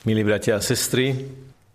Milí 0.00 0.24
bratia 0.24 0.56
a 0.56 0.64
sestry, 0.64 1.12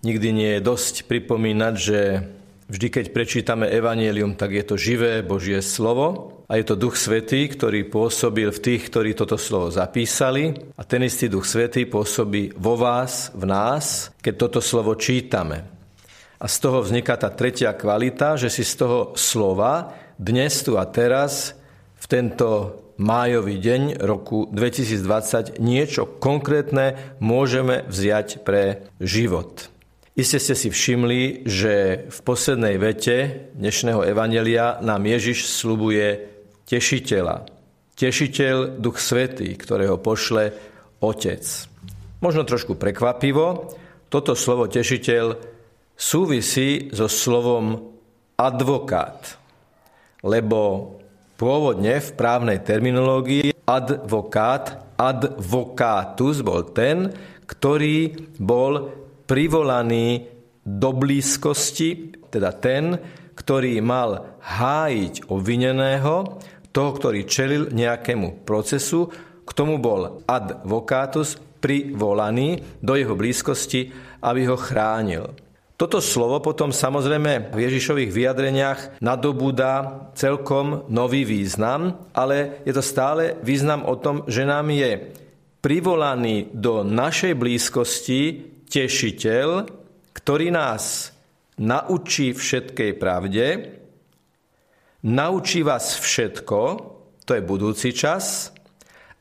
nikdy 0.01 0.33
nie 0.33 0.57
je 0.57 0.65
dosť 0.65 1.05
pripomínať, 1.05 1.73
že 1.77 2.25
vždy, 2.65 2.87
keď 2.89 3.05
prečítame 3.13 3.69
Evangelium, 3.69 4.33
tak 4.33 4.49
je 4.57 4.65
to 4.65 4.81
živé 4.81 5.21
Božie 5.21 5.61
slovo 5.61 6.41
a 6.49 6.57
je 6.57 6.65
to 6.65 6.73
Duch 6.73 6.97
Svetý, 6.97 7.45
ktorý 7.45 7.85
pôsobil 7.85 8.49
v 8.49 8.57
tých, 8.57 8.89
ktorí 8.89 9.13
toto 9.13 9.37
slovo 9.37 9.69
zapísali 9.69 10.57
a 10.73 10.81
ten 10.81 11.05
istý 11.05 11.29
Duch 11.29 11.45
Svetý 11.45 11.85
pôsobí 11.85 12.57
vo 12.57 12.73
vás, 12.73 13.29
v 13.37 13.45
nás, 13.45 14.09
keď 14.25 14.33
toto 14.41 14.57
slovo 14.57 14.97
čítame. 14.97 15.61
A 16.41 16.49
z 16.49 16.57
toho 16.65 16.81
vzniká 16.81 17.21
tá 17.21 17.29
tretia 17.29 17.77
kvalita, 17.77 18.41
že 18.41 18.49
si 18.49 18.65
z 18.65 18.73
toho 18.73 19.13
slova 19.13 19.93
dnes 20.17 20.65
tu 20.65 20.81
a 20.81 20.85
teraz 20.89 21.53
v 22.01 22.05
tento 22.09 22.73
májový 22.95 23.59
deň 23.59 23.99
roku 23.99 24.47
2020 24.51 25.59
niečo 25.59 26.07
konkrétne 26.07 27.15
môžeme 27.19 27.83
vziať 27.87 28.43
pre 28.47 28.87
život. 29.03 29.67
Iste 30.15 30.39
ste 30.39 30.55
si 30.55 30.71
všimli, 30.71 31.43
že 31.43 32.07
v 32.07 32.19
poslednej 32.23 32.79
vete 32.79 33.51
dnešného 33.59 34.07
evanelia 34.07 34.79
nám 34.79 35.03
Ježiš 35.03 35.51
slubuje 35.51 36.23
tešiteľa. 36.71 37.51
Tešiteľ 37.99 38.79
Duch 38.79 38.99
Svetý, 38.99 39.51
ktorého 39.59 39.99
pošle 39.99 40.55
Otec. 41.03 41.43
Možno 42.23 42.47
trošku 42.47 42.79
prekvapivo, 42.79 43.75
toto 44.07 44.39
slovo 44.39 44.71
tešiteľ 44.71 45.35
súvisí 45.99 46.95
so 46.95 47.11
slovom 47.11 47.91
advokát, 48.39 49.35
lebo 50.23 50.95
Pôvodne 51.35 51.99
v 51.99 52.09
právnej 52.15 52.63
terminológii 52.63 53.51
advokát, 53.67 54.95
advokátus 54.95 56.39
bol 56.39 56.71
ten, 56.71 57.11
ktorý 57.43 58.31
bol 58.39 58.87
privolaný 59.27 60.31
do 60.63 60.95
blízkosti, 60.95 62.15
teda 62.31 62.55
ten, 62.55 62.95
ktorý 63.35 63.83
mal 63.83 64.39
hájiť 64.39 65.27
obvineného, 65.27 66.39
toho, 66.71 66.89
ktorý 66.95 67.27
čelil 67.27 67.67
nejakému 67.71 68.47
procesu, 68.47 69.11
k 69.45 69.51
tomu 69.51 69.75
bol 69.77 70.23
advokátus 70.27 71.35
privolaný 71.59 72.63
do 72.79 72.95
jeho 72.95 73.15
blízkosti, 73.15 73.91
aby 74.23 74.41
ho 74.47 74.55
chránil. 74.55 75.44
Toto 75.75 75.99
slovo 75.99 76.39
potom 76.39 76.71
samozrejme 76.71 77.51
v 77.51 77.57
Ježišových 77.67 78.15
vyjadreniach 78.15 78.79
nadobúda 79.03 80.07
celkom 80.15 80.87
nový 80.87 81.27
význam, 81.27 81.99
ale 82.15 82.63
je 82.63 82.71
to 82.71 82.79
stále 82.79 83.35
význam 83.43 83.83
o 83.83 83.99
tom, 83.99 84.23
že 84.23 84.47
nám 84.47 84.71
je 84.71 85.11
privolaný 85.59 86.47
do 86.55 86.87
našej 86.87 87.35
blízkosti 87.35 88.21
tešiteľ, 88.71 89.67
ktorý 90.15 90.47
nás 90.55 91.11
naučí 91.59 92.31
všetkej 92.31 92.91
pravde, 92.95 93.75
naučí 95.03 95.59
vás 95.59 95.99
všetko, 95.99 96.59
to 97.27 97.31
je 97.35 97.43
budúci 97.43 97.91
čas, 97.91 98.55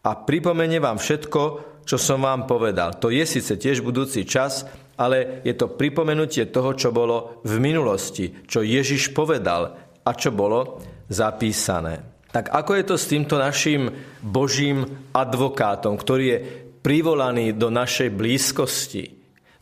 a 0.05 0.11
pripomenie 0.15 0.79
vám 0.79 1.03
všetko, 1.03 1.43
čo 1.83 1.97
som 1.97 2.23
vám 2.23 2.45
povedal. 2.45 2.95
To 3.01 3.09
je 3.09 3.25
síce 3.25 3.57
tiež 3.57 3.81
budúci 3.81 4.29
čas, 4.29 4.69
ale 4.99 5.43
je 5.43 5.55
to 5.55 5.75
pripomenutie 5.75 6.51
toho, 6.51 6.75
čo 6.75 6.95
bolo 6.95 7.43
v 7.43 7.59
minulosti, 7.59 8.47
čo 8.47 8.63
Ježiš 8.63 9.11
povedal 9.11 9.63
a 10.05 10.11
čo 10.15 10.31
bolo 10.31 10.83
zapísané. 11.11 12.27
Tak 12.35 12.51
ako 12.51 12.73
je 12.75 12.85
to 12.85 12.97
s 12.99 13.11
týmto 13.11 13.39
našim 13.39 13.91
Božím 14.19 14.83
advokátom, 15.15 15.95
ktorý 15.95 16.25
je 16.27 16.39
privolaný 16.83 17.55
do 17.55 17.71
našej 17.71 18.11
blízkosti, 18.11 19.07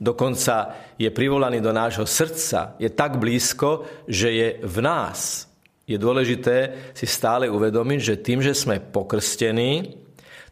dokonca 0.00 0.74
je 0.96 1.12
privolaný 1.12 1.62
do 1.62 1.70
nášho 1.70 2.08
srdca, 2.08 2.74
je 2.80 2.90
tak 2.90 3.20
blízko, 3.20 3.86
že 4.08 4.28
je 4.32 4.48
v 4.64 4.76
nás. 4.80 5.46
Je 5.86 6.00
dôležité 6.00 6.90
si 6.96 7.06
stále 7.06 7.46
uvedomiť, 7.46 8.00
že 8.00 8.22
tým, 8.24 8.40
že 8.40 8.56
sme 8.56 8.80
pokrstení, 8.80 10.02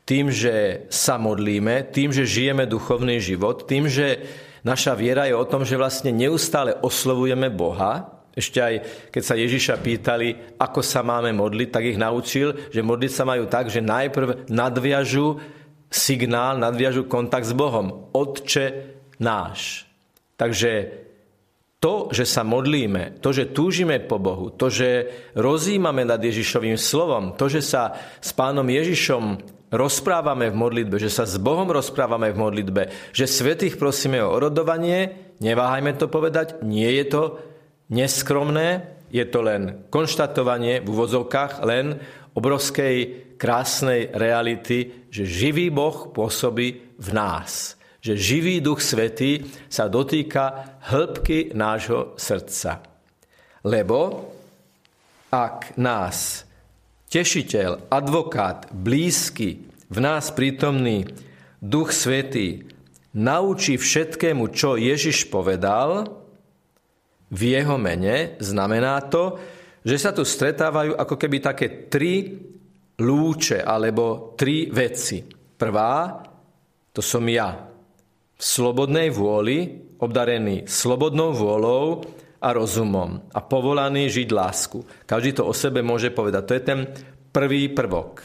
tým, 0.04 0.30
že 0.30 0.86
sa 0.90 1.16
modlíme, 1.16 1.90
tým, 1.94 2.10
že 2.10 2.26
žijeme 2.26 2.66
duchovný 2.66 3.22
život, 3.22 3.64
tým, 3.66 3.86
že 3.86 4.26
Naša 4.66 4.92
viera 4.92 5.24
je 5.24 5.34
o 5.36 5.48
tom, 5.48 5.64
že 5.64 5.80
vlastne 5.80 6.12
neustále 6.12 6.76
oslovujeme 6.80 7.48
Boha. 7.48 8.20
Ešte 8.30 8.58
aj 8.62 8.74
keď 9.10 9.22
sa 9.24 9.34
Ježiša 9.34 9.74
pýtali, 9.82 10.28
ako 10.60 10.80
sa 10.84 11.02
máme 11.02 11.34
modliť, 11.34 11.68
tak 11.68 11.84
ich 11.88 11.98
naučil, 11.98 12.70
že 12.70 12.84
modliť 12.84 13.12
sa 13.12 13.24
majú 13.26 13.50
tak, 13.50 13.72
že 13.72 13.82
najprv 13.82 14.46
nadviažu 14.52 15.40
signál, 15.90 16.60
nadviažu 16.60 17.10
kontakt 17.10 17.50
s 17.50 17.56
Bohom. 17.56 18.12
Otče 18.14 18.96
náš. 19.18 19.84
Takže 20.38 20.72
to, 21.80 22.12
že 22.12 22.28
sa 22.28 22.44
modlíme, 22.44 23.18
to, 23.24 23.32
že 23.32 23.56
túžime 23.56 23.98
po 24.04 24.20
Bohu, 24.20 24.52
to, 24.52 24.68
že 24.68 25.08
rozímame 25.32 26.04
nad 26.04 26.20
Ježišovým 26.20 26.76
slovom, 26.76 27.34
to, 27.34 27.48
že 27.48 27.64
sa 27.64 27.96
s 28.20 28.36
pánom 28.36 28.68
Ježišom 28.68 29.40
rozprávame 29.70 30.50
v 30.50 30.58
modlitbe, 30.58 30.98
že 30.98 31.10
sa 31.10 31.24
s 31.24 31.38
Bohom 31.38 31.70
rozprávame 31.70 32.34
v 32.34 32.40
modlitbe, 32.42 32.82
že 33.14 33.30
svetých 33.30 33.78
prosíme 33.78 34.18
o 34.22 34.34
orodovanie, 34.34 35.34
neváhajme 35.38 35.94
to 35.96 36.10
povedať, 36.10 36.62
nie 36.66 36.90
je 37.00 37.04
to 37.06 37.22
neskromné, 37.90 38.98
je 39.10 39.26
to 39.26 39.42
len 39.42 39.86
konštatovanie 39.90 40.82
v 40.82 40.86
uvozovkách, 40.86 41.66
len 41.66 41.98
obrovskej 42.34 43.26
krásnej 43.34 44.14
reality, 44.14 45.08
že 45.10 45.26
živý 45.26 45.72
Boh 45.72 46.14
pôsobí 46.14 46.98
v 46.98 47.08
nás. 47.10 47.74
Že 48.00 48.14
živý 48.16 48.54
Duch 48.64 48.80
Svetý 48.80 49.44
sa 49.68 49.90
dotýka 49.90 50.78
hĺbky 50.88 51.52
nášho 51.52 52.16
srdca. 52.16 52.80
Lebo 53.66 54.30
ak 55.28 55.76
nás 55.76 56.48
tešiteľ, 57.10 57.90
advokát, 57.90 58.70
blízky, 58.70 59.66
v 59.90 59.98
nás 59.98 60.30
prítomný 60.30 61.10
Duch 61.58 61.90
Svetý 61.90 62.70
naučí 63.12 63.74
všetkému, 63.74 64.54
čo 64.54 64.78
Ježiš 64.78 65.26
povedal, 65.26 66.06
v 67.30 67.40
jeho 67.42 67.76
mene 67.78 68.38
znamená 68.38 69.02
to, 69.10 69.38
že 69.82 69.96
sa 69.98 70.10
tu 70.14 70.22
stretávajú 70.22 70.94
ako 70.94 71.14
keby 71.18 71.38
také 71.42 71.90
tri 71.90 72.38
lúče 73.00 73.62
alebo 73.62 74.34
tri 74.38 74.70
veci. 74.70 75.26
Prvá, 75.26 76.22
to 76.94 77.02
som 77.02 77.26
ja. 77.26 77.70
V 78.34 78.42
slobodnej 78.42 79.10
vôli, 79.10 79.66
obdarený 80.00 80.64
slobodnou 80.70 81.34
vôľou, 81.34 82.02
a 82.40 82.48
rozumom 82.56 83.20
a 83.30 83.40
povolaný 83.44 84.08
žiť 84.08 84.28
lásku. 84.32 84.80
Každý 85.04 85.36
to 85.36 85.46
o 85.46 85.52
sebe 85.52 85.84
môže 85.84 86.08
povedať. 86.08 86.42
To 86.48 86.56
je 86.56 86.62
ten 86.64 86.80
prvý 87.30 87.68
prvok. 87.70 88.24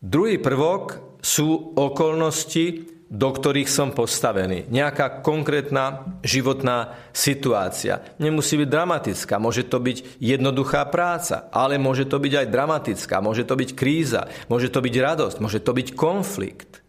Druhý 0.00 0.40
prvok 0.40 1.20
sú 1.20 1.76
okolnosti, 1.76 2.88
do 3.10 3.28
ktorých 3.28 3.66
som 3.66 3.90
postavený. 3.90 4.70
Nejaká 4.70 5.20
konkrétna 5.20 6.16
životná 6.22 6.94
situácia. 7.10 8.16
Nemusí 8.22 8.54
byť 8.54 8.70
dramatická, 8.70 9.42
môže 9.42 9.66
to 9.66 9.82
byť 9.82 10.22
jednoduchá 10.22 10.86
práca, 10.88 11.50
ale 11.50 11.74
môže 11.74 12.06
to 12.06 12.22
byť 12.22 12.32
aj 12.38 12.46
dramatická, 12.46 13.18
môže 13.18 13.42
to 13.42 13.58
byť 13.58 13.70
kríza, 13.74 14.30
môže 14.46 14.70
to 14.70 14.78
byť 14.78 14.94
radosť, 14.94 15.36
môže 15.42 15.58
to 15.58 15.74
byť 15.74 15.88
konflikt. 15.98 16.86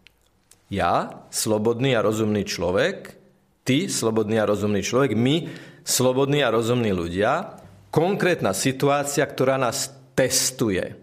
Ja, 0.70 1.26
slobodný 1.34 1.98
a 1.98 2.00
rozumný 2.06 2.46
človek, 2.46 3.18
ty, 3.66 3.90
slobodný 3.90 4.38
a 4.38 4.48
rozumný 4.48 4.80
človek, 4.80 5.18
my, 5.18 5.36
slobodní 5.82 6.42
a 6.42 6.54
rozumní 6.54 6.94
ľudia, 6.94 7.58
konkrétna 7.92 8.56
situácia, 8.56 9.22
ktorá 9.26 9.60
nás 9.60 9.92
testuje. 10.16 10.96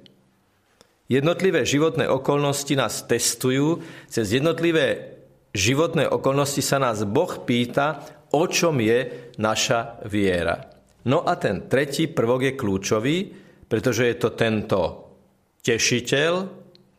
Jednotlivé 1.09 1.65
životné 1.65 2.05
okolnosti 2.05 2.73
nás 2.77 3.01
testujú, 3.05 3.81
cez 4.05 4.29
jednotlivé 4.29 5.17
životné 5.57 6.05
okolnosti 6.05 6.61
sa 6.61 6.77
nás 6.77 7.01
Boh 7.01 7.41
pýta, 7.45 8.05
o 8.29 8.45
čom 8.45 8.77
je 8.77 9.33
naša 9.41 10.05
viera. 10.05 10.69
No 11.09 11.25
a 11.25 11.33
ten 11.33 11.65
tretí 11.65 12.05
prvok 12.05 12.41
je 12.45 12.53
kľúčový, 12.53 13.17
pretože 13.65 14.05
je 14.05 14.15
to 14.21 14.29
tento 14.37 14.79
tešiteľ, 15.65 16.33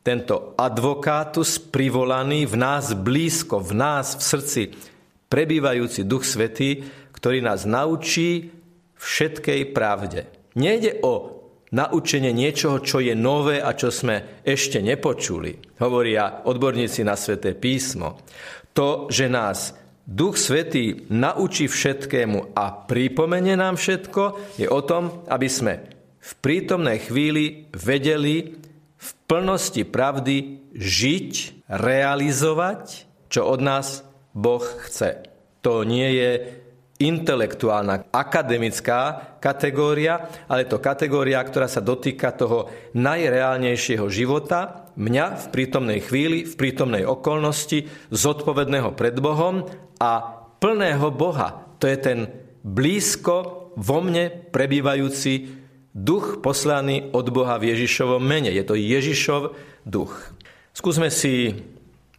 tento 0.02 0.56
advokátus 0.56 1.60
privolaný 1.70 2.50
v 2.50 2.56
nás 2.56 2.96
blízko, 2.96 3.62
v 3.62 3.72
nás 3.78 4.18
v 4.18 4.22
srdci, 4.22 4.62
prebývajúci 5.30 6.02
Duch 6.02 6.26
Svetý, 6.26 6.82
ktorý 7.20 7.44
nás 7.44 7.68
naučí 7.68 8.48
všetkej 8.96 9.76
pravde. 9.76 10.24
Nejde 10.56 11.04
o 11.04 11.40
naučenie 11.70 12.34
niečoho, 12.34 12.82
čo 12.82 12.98
je 12.98 13.14
nové 13.14 13.62
a 13.62 13.76
čo 13.76 13.92
sme 13.94 14.42
ešte 14.42 14.82
nepočuli, 14.82 15.78
hovoria 15.78 16.42
odborníci 16.48 17.06
na 17.06 17.14
Sveté 17.14 17.54
písmo. 17.54 18.18
To, 18.74 19.06
že 19.12 19.30
nás 19.30 19.76
Duch 20.02 20.34
Svetý 20.34 21.06
naučí 21.12 21.70
všetkému 21.70 22.56
a 22.58 22.88
pripomenie 22.88 23.54
nám 23.54 23.78
všetko, 23.78 24.56
je 24.58 24.66
o 24.66 24.80
tom, 24.82 25.22
aby 25.30 25.46
sme 25.46 25.74
v 26.20 26.32
prítomnej 26.42 26.98
chvíli 27.06 27.70
vedeli 27.70 28.58
v 29.00 29.08
plnosti 29.30 29.86
pravdy 29.86 30.68
žiť, 30.74 31.32
realizovať, 31.70 33.06
čo 33.30 33.46
od 33.46 33.60
nás 33.62 34.02
Boh 34.34 34.66
chce. 34.88 35.22
To 35.62 35.86
nie 35.86 36.10
je 36.18 36.30
intelektuálna, 37.00 38.12
akademická 38.12 39.32
kategória, 39.40 40.28
ale 40.44 40.68
to 40.68 40.76
kategória, 40.76 41.40
ktorá 41.40 41.64
sa 41.64 41.80
dotýka 41.80 42.36
toho 42.36 42.68
najreálnejšieho 42.92 44.04
života, 44.12 44.92
mňa 45.00 45.26
v 45.40 45.46
prítomnej 45.48 46.00
chvíli, 46.04 46.44
v 46.44 46.54
prítomnej 46.60 47.08
okolnosti, 47.08 47.88
zodpovedného 48.12 48.92
pred 48.92 49.16
Bohom 49.16 49.64
a 49.96 50.44
plného 50.60 51.08
Boha. 51.08 51.64
To 51.80 51.88
je 51.88 51.96
ten 51.96 52.18
blízko 52.60 53.72
vo 53.80 53.98
mne 54.04 54.52
prebývajúci 54.52 55.56
duch 55.96 56.44
poslaný 56.44 57.08
od 57.16 57.32
Boha 57.32 57.56
v 57.56 57.72
Ježišovom 57.72 58.20
mene. 58.20 58.52
Je 58.52 58.62
to 58.62 58.76
Ježišov 58.76 59.56
duch. 59.88 60.12
Skúsme 60.76 61.08
si 61.08 61.64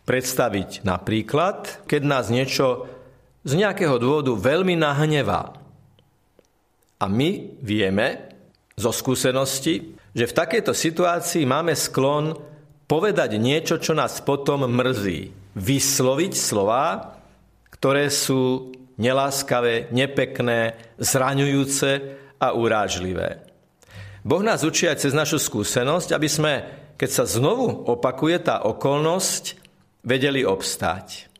predstaviť 0.10 0.82
napríklad, 0.84 1.86
keď 1.86 2.02
nás 2.02 2.34
niečo 2.34 2.90
z 3.42 3.54
nejakého 3.58 3.98
dôvodu 3.98 4.34
veľmi 4.38 4.78
nahnevá. 4.78 5.58
A 7.02 7.06
my 7.10 7.58
vieme 7.66 8.30
zo 8.78 8.94
skúsenosti, 8.94 9.98
že 10.14 10.30
v 10.30 10.38
takejto 10.38 10.74
situácii 10.76 11.50
máme 11.50 11.74
sklon 11.74 12.38
povedať 12.86 13.42
niečo, 13.42 13.82
čo 13.82 13.98
nás 13.98 14.22
potom 14.22 14.68
mrzí. 14.70 15.34
Vysloviť 15.58 16.34
slová, 16.38 17.18
ktoré 17.74 18.12
sú 18.12 18.76
neláskavé, 19.02 19.90
nepekné, 19.90 20.78
zraňujúce 21.02 21.90
a 22.38 22.54
urážlivé. 22.54 23.42
Boh 24.22 24.46
nás 24.46 24.62
učí 24.62 24.86
aj 24.86 25.02
cez 25.02 25.18
našu 25.18 25.42
skúsenosť, 25.42 26.14
aby 26.14 26.30
sme, 26.30 26.54
keď 26.94 27.10
sa 27.10 27.24
znovu 27.26 27.90
opakuje 27.90 28.38
tá 28.46 28.62
okolnosť, 28.62 29.58
vedeli 30.06 30.46
obstáť. 30.46 31.31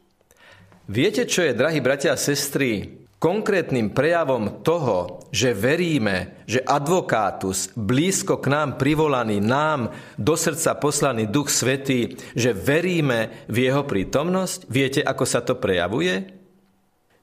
Viete, 0.90 1.30
čo 1.30 1.46
je, 1.46 1.54
drahí 1.54 1.78
bratia 1.84 2.14
a 2.14 2.20
sestry, 2.20 3.02
konkrétnym 3.22 3.94
prejavom 3.94 4.66
toho, 4.66 5.22
že 5.30 5.54
veríme, 5.54 6.42
že 6.50 6.58
advokátus, 6.66 7.70
blízko 7.78 8.42
k 8.42 8.50
nám 8.50 8.82
privolaný, 8.82 9.38
nám 9.38 9.94
do 10.18 10.34
srdca 10.34 10.74
poslaný 10.82 11.30
Duch 11.30 11.54
Svetý, 11.54 12.18
že 12.34 12.58
veríme 12.58 13.46
v 13.46 13.70
jeho 13.70 13.86
prítomnosť? 13.86 14.66
Viete, 14.66 15.06
ako 15.06 15.26
sa 15.30 15.46
to 15.46 15.54
prejavuje? 15.62 16.34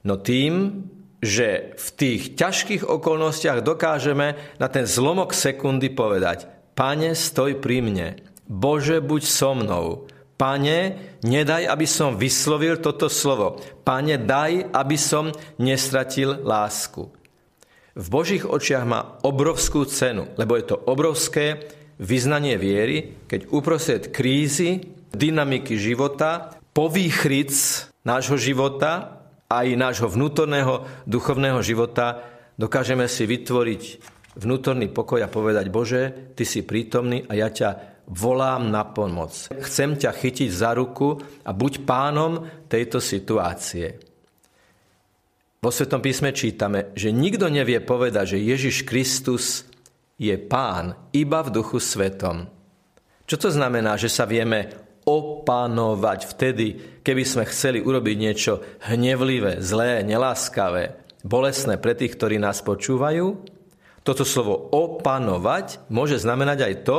No 0.07 0.15
tým, 0.15 0.87
že 1.19 1.75
v 1.75 1.87
tých 1.99 2.39
ťažkých 2.39 2.87
okolnostiach 2.87 3.59
dokážeme 3.59 4.39
na 4.55 4.67
ten 4.71 4.87
zlomok 4.87 5.35
sekundy 5.35 5.91
povedať 5.91 6.47
Pane, 6.79 7.11
stoj 7.11 7.59
pri 7.59 7.83
mne. 7.83 8.07
Bože, 8.47 9.03
buď 9.03 9.21
so 9.27 9.51
mnou. 9.51 10.07
Pane, 10.39 10.95
nedaj, 11.19 11.67
aby 11.67 11.83
som 11.83 12.15
vyslovil 12.15 12.79
toto 12.79 13.11
slovo. 13.11 13.59
Pane, 13.83 14.15
daj, 14.15 14.71
aby 14.71 14.95
som 14.95 15.35
nestratil 15.59 16.39
lásku. 16.47 17.11
V 17.99 18.07
Božích 18.07 18.47
očiach 18.47 18.87
má 18.87 19.19
obrovskú 19.27 19.83
cenu, 19.83 20.31
lebo 20.39 20.55
je 20.55 20.63
to 20.71 20.79
obrovské 20.79 21.67
vyznanie 21.99 22.55
viery, 22.55 23.19
keď 23.27 23.51
uprostred 23.51 24.15
krízy, 24.15 24.79
dynamiky 25.11 25.75
života, 25.75 26.55
povýchric 26.71 27.51
nášho 28.07 28.39
života, 28.39 29.19
aj 29.51 29.75
nášho 29.75 30.07
vnútorného 30.07 30.87
duchovného 31.03 31.59
života, 31.59 32.23
dokážeme 32.55 33.11
si 33.11 33.27
vytvoriť 33.27 33.83
vnútorný 34.39 34.87
pokoj 34.87 35.19
a 35.19 35.27
povedať, 35.27 35.67
Bože, 35.67 36.31
Ty 36.31 36.47
si 36.47 36.63
prítomný 36.63 37.27
a 37.27 37.35
ja 37.35 37.51
ťa 37.51 37.88
volám 38.09 38.73
na 38.73 38.83
pomoc. 38.83 39.53
Chcem 39.53 39.93
ťa 39.93 40.11
chytiť 40.11 40.49
za 40.49 40.73
ruku 40.73 41.21
a 41.45 41.53
buď 41.53 41.85
pánom 41.85 42.49
tejto 42.65 42.97
situácie. 42.97 44.01
Vo 45.59 45.69
Svetom 45.69 45.99
písme 45.99 46.33
čítame, 46.33 46.95
že 46.95 47.13
nikto 47.13 47.51
nevie 47.51 47.83
povedať, 47.83 48.35
že 48.35 48.47
Ježiš 48.47 48.87
Kristus 48.87 49.67
je 50.15 50.35
pán 50.39 50.95
iba 51.11 51.43
v 51.43 51.53
duchu 51.53 51.77
svetom. 51.83 52.47
Čo 53.27 53.35
to 53.37 53.49
znamená, 53.53 53.99
že 53.99 54.09
sa 54.09 54.23
vieme 54.25 54.71
opanovať 55.03 56.19
vtedy, 56.31 56.67
keby 57.03 57.23
sme 57.27 57.43
chceli 57.51 57.83
urobiť 57.83 58.15
niečo 58.15 58.63
hnevlivé, 58.87 59.59
zlé, 59.59 60.01
neláskavé, 60.07 60.95
bolesné 61.27 61.75
pre 61.75 61.91
tých, 61.91 62.15
ktorí 62.15 62.39
nás 62.39 62.63
počúvajú? 62.63 63.37
Toto 64.03 64.23
slovo 64.23 64.71
opanovať 64.71 65.91
môže 65.91 66.17
znamenať 66.17 66.59
aj 66.65 66.75
to, 66.87 66.97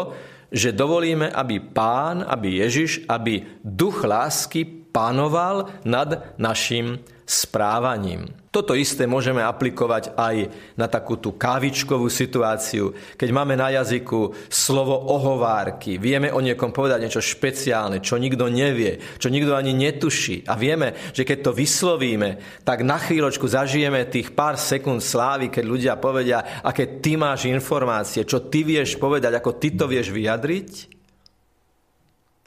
že 0.51 0.75
dovolíme, 0.75 1.31
aby 1.31 1.63
pán, 1.63 2.27
aby 2.27 2.61
Ježiš, 2.67 3.07
aby 3.07 3.47
duch 3.63 4.05
lásky 4.05 4.67
panoval 4.91 5.71
nad 5.87 6.35
našim 6.39 6.99
správaním. 7.31 8.27
Toto 8.51 8.75
isté 8.75 9.07
môžeme 9.07 9.39
aplikovať 9.47 10.19
aj 10.19 10.51
na 10.75 10.91
takú 10.91 11.15
tú 11.15 11.39
kávičkovú 11.39 12.11
situáciu, 12.11 12.91
keď 13.15 13.31
máme 13.31 13.55
na 13.55 13.71
jazyku 13.71 14.35
slovo 14.51 14.99
ohovárky. 14.99 16.03
Vieme 16.03 16.35
o 16.35 16.43
niekom 16.43 16.75
povedať 16.75 17.07
niečo 17.07 17.23
špeciálne, 17.23 18.03
čo 18.03 18.19
nikto 18.19 18.51
nevie, 18.51 18.99
čo 19.23 19.31
nikto 19.31 19.55
ani 19.55 19.71
netuší. 19.71 20.43
A 20.51 20.59
vieme, 20.59 20.99
že 21.15 21.23
keď 21.23 21.47
to 21.47 21.53
vyslovíme, 21.55 22.43
tak 22.67 22.83
na 22.83 22.99
chvíľočku 22.99 23.47
zažijeme 23.47 24.11
tých 24.11 24.35
pár 24.35 24.59
sekúnd 24.59 24.99
slávy, 24.99 25.47
keď 25.47 25.65
ľudia 25.71 25.95
povedia, 26.03 26.59
aké 26.67 26.99
ty 26.99 27.15
máš 27.15 27.47
informácie, 27.47 28.27
čo 28.27 28.51
ty 28.51 28.67
vieš 28.67 28.99
povedať, 28.99 29.31
ako 29.39 29.63
ty 29.63 29.79
to 29.79 29.87
vieš 29.87 30.11
vyjadriť. 30.11 30.99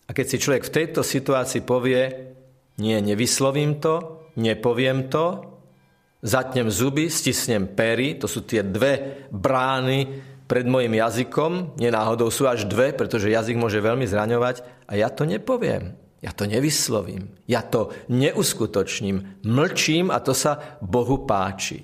A 0.04 0.12
keď 0.12 0.26
si 0.28 0.36
človek 0.36 0.68
v 0.68 0.76
tejto 0.84 1.00
situácii 1.00 1.64
povie, 1.64 2.36
nie, 2.76 3.00
nevyslovím 3.00 3.80
to, 3.80 4.23
nepoviem 4.36 5.10
to, 5.10 5.54
zatnem 6.24 6.72
zuby, 6.72 7.12
stisnem 7.12 7.68
pery, 7.68 8.16
to 8.16 8.32
sú 8.32 8.48
tie 8.48 8.64
dve 8.64 9.28
brány 9.30 10.24
pred 10.48 10.64
mojim 10.64 10.96
jazykom, 10.96 11.76
nenáhodou 11.76 12.32
sú 12.32 12.48
až 12.48 12.64
dve, 12.64 12.96
pretože 12.96 13.32
jazyk 13.32 13.60
môže 13.60 13.84
veľmi 13.84 14.08
zraňovať 14.08 14.88
a 14.88 14.96
ja 14.96 15.12
to 15.12 15.28
nepoviem. 15.28 16.00
Ja 16.24 16.32
to 16.32 16.48
nevyslovím. 16.48 17.36
Ja 17.52 17.60
to 17.60 17.92
neuskutočním. 18.08 19.44
Mlčím 19.44 20.08
a 20.08 20.24
to 20.24 20.32
sa 20.32 20.80
Bohu 20.80 21.28
páči. 21.28 21.84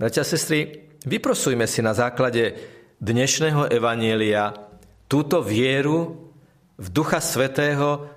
Bratia 0.00 0.24
a 0.24 0.28
sestry, 0.28 0.88
vyprosujme 1.04 1.68
si 1.68 1.84
na 1.84 1.92
základe 1.92 2.56
dnešného 2.96 3.68
evanielia 3.68 4.56
túto 5.04 5.44
vieru 5.44 6.32
v 6.80 6.86
Ducha 6.88 7.20
Svetého 7.20 8.08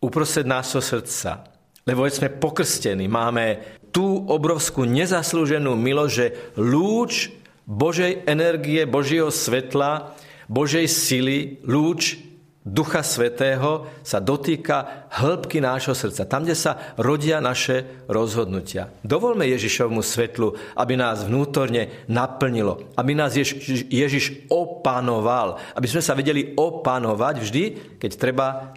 uprostred 0.00 0.48
nášho 0.48 0.80
srdca 0.80 1.55
lebo 1.86 2.02
sme 2.10 2.34
pokrstení, 2.34 3.06
máme 3.06 3.62
tú 3.94 4.26
obrovskú 4.26 4.82
nezaslúženú 4.82 5.78
milosť, 5.78 6.12
že 6.12 6.26
lúč 6.58 7.30
Božej 7.62 8.26
energie, 8.26 8.82
Božieho 8.90 9.30
svetla, 9.30 10.18
Božej 10.50 10.90
sily, 10.90 11.62
lúč 11.62 12.18
Ducha 12.66 13.06
Svetého 13.06 13.86
sa 14.02 14.18
dotýka 14.18 15.06
hĺbky 15.14 15.62
nášho 15.62 15.94
srdca, 15.94 16.26
tam, 16.26 16.42
kde 16.42 16.58
sa 16.58 16.98
rodia 16.98 17.38
naše 17.38 17.86
rozhodnutia. 18.10 18.90
Dovolme 19.06 19.46
Ježišovmu 19.46 20.02
svetlu, 20.02 20.58
aby 20.74 20.98
nás 20.98 21.22
vnútorne 21.22 22.02
naplnilo, 22.10 22.90
aby 22.98 23.14
nás 23.14 23.38
Ježiš, 23.38 23.86
Ježiš 23.86 24.50
opanoval, 24.50 25.62
aby 25.78 25.86
sme 25.86 26.02
sa 26.02 26.18
vedeli 26.18 26.58
opanovať 26.58 27.34
vždy, 27.38 27.64
keď 28.02 28.10
treba 28.18 28.74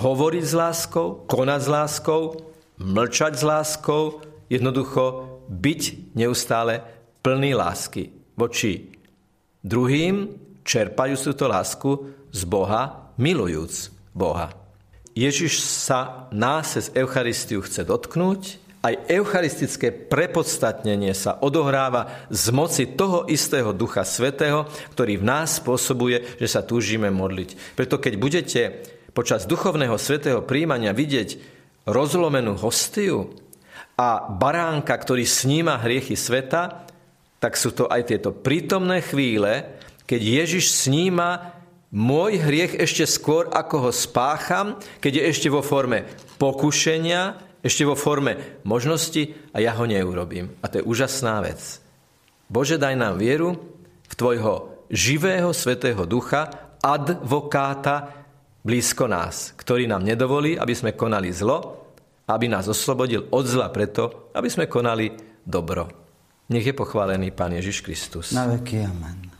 hovoriť 0.00 0.44
s 0.44 0.54
láskou, 0.56 1.28
konať 1.28 1.60
s 1.60 1.68
láskou, 1.68 2.20
mlčať 2.80 3.32
s 3.36 3.44
láskou, 3.44 4.20
jednoducho 4.52 5.36
byť 5.48 6.12
neustále 6.14 6.82
plný 7.22 7.56
lásky 7.56 8.12
voči 8.36 8.92
druhým, 9.64 10.36
čerpajú 10.62 11.14
túto 11.18 11.46
lásku 11.50 11.90
z 12.30 12.42
Boha, 12.46 13.14
milujúc 13.18 13.90
Boha. 14.12 14.52
Ježiš 15.16 15.64
sa 15.64 16.28
nás 16.28 16.76
cez 16.76 16.92
Eucharistiu 16.92 17.64
chce 17.64 17.88
dotknúť, 17.88 18.66
aj 18.86 19.10
eucharistické 19.10 19.90
prepodstatnenie 19.90 21.10
sa 21.10 21.42
odohráva 21.42 22.28
z 22.30 22.54
moci 22.54 22.84
toho 22.86 23.26
istého 23.26 23.74
Ducha 23.74 24.06
Svetého, 24.06 24.70
ktorý 24.94 25.18
v 25.18 25.26
nás 25.26 25.58
spôsobuje, 25.58 26.38
že 26.38 26.46
sa 26.46 26.62
túžime 26.62 27.10
modliť. 27.10 27.74
Preto 27.74 27.98
keď 27.98 28.14
budete 28.14 28.62
počas 29.10 29.48
duchovného 29.48 29.96
svetého 29.98 30.44
príjmania 30.44 30.94
vidieť 30.94 31.55
rozlomenú 31.86 32.58
hostiu 32.58 33.32
a 33.96 34.28
baránka, 34.28 34.92
ktorý 34.92 35.24
sníma 35.24 35.80
hriechy 35.80 36.18
sveta, 36.18 36.84
tak 37.40 37.54
sú 37.54 37.72
to 37.72 37.86
aj 37.86 38.12
tieto 38.12 38.34
prítomné 38.34 39.00
chvíle, 39.00 39.78
keď 40.04 40.20
Ježiš 40.20 40.86
sníma 40.86 41.56
môj 41.94 42.42
hriech 42.42 42.76
ešte 42.76 43.06
skôr, 43.06 43.48
ako 43.48 43.88
ho 43.88 43.90
spácham, 43.94 44.76
keď 45.00 45.12
je 45.16 45.22
ešte 45.30 45.48
vo 45.48 45.62
forme 45.62 46.04
pokušenia, 46.36 47.38
ešte 47.62 47.82
vo 47.82 47.98
forme 47.98 48.60
možnosti 48.62 49.34
a 49.50 49.62
ja 49.62 49.74
ho 49.74 49.84
neurobím. 49.86 50.52
A 50.62 50.70
to 50.70 50.82
je 50.82 50.86
úžasná 50.86 51.42
vec. 51.42 51.82
Bože, 52.46 52.78
daj 52.78 52.94
nám 52.94 53.18
vieru 53.18 53.58
v 54.06 54.14
Tvojho 54.14 54.86
živého 54.86 55.50
svetého 55.50 56.06
ducha, 56.06 56.46
advokáta 56.78 58.14
blízko 58.62 59.10
nás, 59.10 59.50
ktorý 59.58 59.90
nám 59.90 60.06
nedovolí, 60.06 60.54
aby 60.54 60.74
sme 60.74 60.94
konali 60.94 61.34
zlo, 61.34 61.75
aby 62.26 62.46
nás 62.50 62.66
oslobodil 62.66 63.30
od 63.30 63.46
zla 63.46 63.70
preto, 63.70 64.30
aby 64.34 64.50
sme 64.50 64.66
konali 64.66 65.14
dobro. 65.46 65.86
Nech 66.50 66.66
je 66.66 66.74
pochválený 66.74 67.34
Pán 67.34 67.54
Ježiš 67.54 67.82
Kristus. 67.82 68.34
Na 68.34 68.46
veky 68.46 68.86
amen. 68.86 69.35